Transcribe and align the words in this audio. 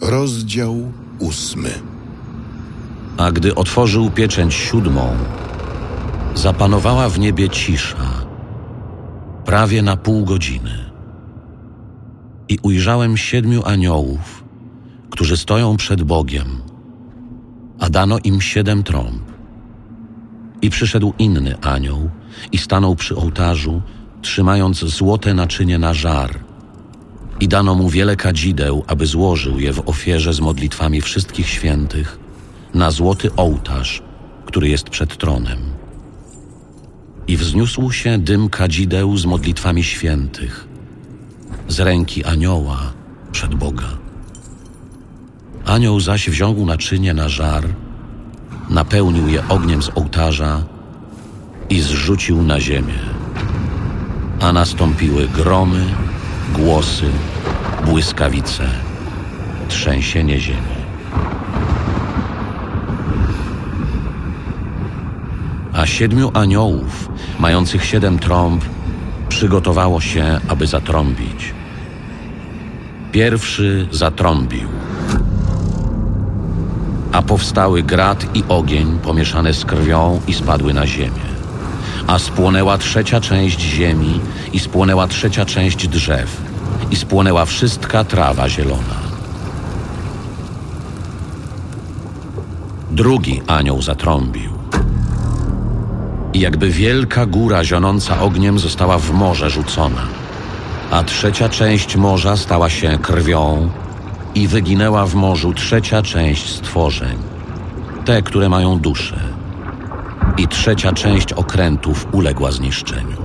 Rozdział 0.00 0.92
ósmy. 1.18 1.70
A 3.16 3.32
gdy 3.32 3.54
otworzył 3.54 4.10
pieczęć 4.10 4.54
siódmą, 4.54 5.16
zapanowała 6.34 7.08
w 7.08 7.18
niebie 7.18 7.48
cisza, 7.48 8.26
prawie 9.44 9.82
na 9.82 9.96
pół 9.96 10.24
godziny. 10.24 10.90
I 12.48 12.58
ujrzałem 12.62 13.16
siedmiu 13.16 13.62
aniołów, 13.64 14.44
którzy 15.10 15.36
stoją 15.36 15.76
przed 15.76 16.02
Bogiem, 16.02 16.46
a 17.78 17.90
dano 17.90 18.18
im 18.24 18.40
siedem 18.40 18.82
trąb. 18.82 19.22
I 20.62 20.70
przyszedł 20.70 21.14
inny 21.18 21.58
anioł 21.60 22.10
i 22.52 22.58
stanął 22.58 22.96
przy 22.96 23.16
ołtarzu, 23.16 23.82
trzymając 24.22 24.84
złote 24.84 25.34
naczynie 25.34 25.78
na 25.78 25.94
żar. 25.94 26.45
I 27.40 27.48
dano 27.48 27.74
mu 27.74 27.88
wiele 27.88 28.16
kadzideł, 28.16 28.84
aby 28.86 29.06
złożył 29.06 29.58
je 29.58 29.72
w 29.72 29.88
ofierze 29.88 30.34
z 30.34 30.40
modlitwami 30.40 31.00
wszystkich 31.00 31.48
świętych 31.48 32.18
na 32.74 32.90
złoty 32.90 33.30
ołtarz, 33.36 34.02
który 34.46 34.68
jest 34.68 34.90
przed 34.90 35.16
tronem. 35.16 35.58
I 37.28 37.36
wzniósł 37.36 37.92
się 37.92 38.18
dym 38.18 38.48
kadzideł 38.48 39.16
z 39.16 39.26
modlitwami 39.26 39.84
świętych, 39.84 40.68
z 41.68 41.80
ręki 41.80 42.24
anioła 42.24 42.92
przed 43.32 43.54
Boga. 43.54 43.88
Anioł 45.64 46.00
zaś 46.00 46.30
wziął 46.30 46.66
naczynie 46.66 47.14
na 47.14 47.28
żar, 47.28 47.64
napełnił 48.70 49.28
je 49.28 49.48
ogniem 49.48 49.82
z 49.82 49.90
ołtarza 49.94 50.64
i 51.70 51.80
zrzucił 51.80 52.42
na 52.42 52.60
ziemię. 52.60 52.98
A 54.40 54.52
nastąpiły 54.52 55.28
gromy, 55.28 55.84
głosy, 56.54 57.10
błyskawice, 57.84 58.68
trzęsienie 59.68 60.40
ziemi. 60.40 60.76
A 65.72 65.86
siedmiu 65.86 66.30
aniołów, 66.34 67.08
mających 67.38 67.84
siedem 67.84 68.18
trąb, 68.18 68.64
przygotowało 69.28 70.00
się, 70.00 70.40
aby 70.48 70.66
zatrąbić. 70.66 71.54
Pierwszy 73.12 73.88
zatrąbił. 73.92 74.68
A 77.12 77.22
powstały 77.22 77.82
grat 77.82 78.36
i 78.36 78.44
ogień 78.48 78.98
pomieszane 78.98 79.54
z 79.54 79.64
krwią 79.64 80.20
i 80.26 80.34
spadły 80.34 80.74
na 80.74 80.86
ziemię. 80.86 81.35
A 82.06 82.18
spłonęła 82.18 82.78
trzecia 82.78 83.20
część 83.20 83.60
ziemi 83.60 84.20
i 84.52 84.58
spłonęła 84.58 85.06
trzecia 85.06 85.44
część 85.44 85.88
drzew 85.88 86.40
i 86.90 86.96
spłonęła 86.96 87.44
wszystka 87.44 88.04
trawa 88.04 88.48
zielona. 88.48 89.06
Drugi 92.90 93.42
anioł 93.46 93.82
zatrąbił. 93.82 94.50
I 96.32 96.40
jakby 96.40 96.70
wielka 96.70 97.26
góra 97.26 97.64
zionąca 97.64 98.20
ogniem 98.20 98.58
została 98.58 98.98
w 98.98 99.10
morze 99.10 99.50
rzucona, 99.50 100.02
a 100.90 101.02
trzecia 101.02 101.48
część 101.48 101.96
morza 101.96 102.36
stała 102.36 102.70
się 102.70 102.98
krwią 103.02 103.70
i 104.34 104.48
wyginęła 104.48 105.06
w 105.06 105.14
morzu 105.14 105.54
trzecia 105.54 106.02
część 106.02 106.54
stworzeń, 106.54 107.18
te, 108.04 108.22
które 108.22 108.48
mają 108.48 108.78
duszę, 108.78 109.20
i 110.38 110.48
trzecia 110.48 110.92
część 110.92 111.32
okrętów 111.32 112.06
uległa 112.12 112.50
zniszczeniu. 112.50 113.16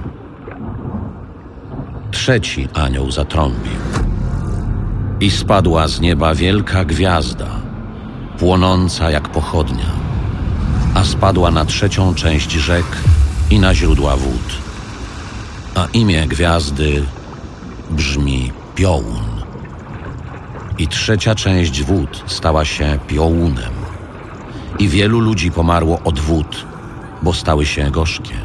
Trzeci 2.12 2.68
anioł 2.73 3.12
zatrąbił 3.12 3.81
i 5.20 5.31
spadła 5.31 5.88
z 5.88 6.00
nieba 6.00 6.36
wielka 6.36 6.86
gwiazda, 6.86 7.50
płonąca 8.40 9.12
jak 9.12 9.30
pochodnia, 9.30 9.92
a 10.95 11.03
spadła 11.03 11.52
na 11.52 11.66
trzecią 11.66 12.16
część 12.16 12.52
rzek 12.52 12.86
i 13.50 13.59
na 13.59 13.75
źródła 13.75 14.16
wód. 14.16 14.58
A 15.75 15.88
imię 15.94 16.28
gwiazdy 16.28 17.03
brzmi 17.90 18.52
Piołun. 18.75 19.31
I 20.78 20.88
trzecia 20.88 21.35
część 21.35 21.84
wód 21.84 22.24
stała 22.25 22.66
się 22.66 23.00
piołunem. 23.08 23.74
I 24.80 24.88
wielu 24.88 25.19
ludzi 25.19 25.52
pomarło 25.52 26.00
od 26.03 26.19
wód, 26.19 26.66
bo 27.22 27.34
stały 27.34 27.66
się 27.66 27.92
gorzkie. 27.92 28.36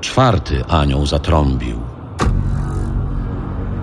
Czwarty 0.00 0.64
anioł 0.64 1.06
zatrąbił. 1.06 1.80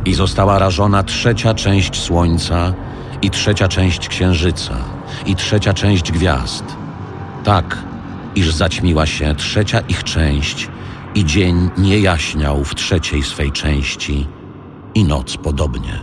I 0.06 0.14
została 0.14 0.60
rażona 0.60 1.04
trzecia 1.04 1.54
część 1.54 2.02
słońca 2.02 2.74
i 3.22 3.30
trzecia 3.30 3.68
część 3.68 4.08
księżyca 4.08 4.74
i 5.26 5.36
trzecia 5.36 5.74
część 5.74 6.12
gwiazd. 6.12 6.64
Tak, 7.44 7.78
iż 8.36 8.54
zaćmiła 8.54 9.06
się 9.06 9.36
trzecia 9.36 9.80
ich 9.80 10.04
część 10.04 10.70
i 11.16 11.26
dzień 11.26 11.70
nie 11.78 12.00
jaśniał 12.00 12.64
w 12.64 12.76
trzeciej 12.76 13.24
swej 13.24 13.52
części 13.52 14.28
i 14.96 15.04
noc 15.04 15.38
podobnie. 15.38 16.00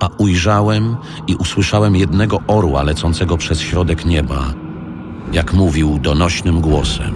A 0.00 0.08
ujrzałem 0.18 0.96
i 1.26 1.34
usłyszałem 1.34 1.96
jednego 1.96 2.38
orła 2.46 2.82
lecącego 2.82 3.36
przez 3.36 3.60
środek 3.60 4.04
nieba, 4.04 4.44
jak 5.32 5.52
mówił 5.52 5.98
donośnym 5.98 6.60
głosem. 6.60 7.14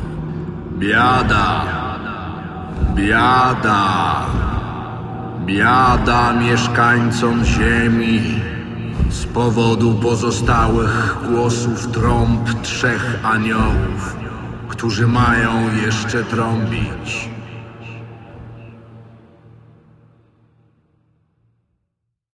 Biada, 0.79 1.65
biada, 2.95 4.27
biada 5.47 6.33
mieszkańcom 6.33 7.45
ziemi 7.45 8.21
z 9.11 9.25
powodu 9.25 9.95
pozostałych 9.95 11.17
głosów 11.29 11.93
trąb 11.93 12.63
trzech 12.63 13.21
aniołów, 13.23 14.17
którzy 14.69 15.07
mają 15.07 15.77
jeszcze 15.87 16.25
trąbić. 16.25 17.34